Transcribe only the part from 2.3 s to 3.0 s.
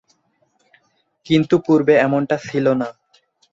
ছিলনা।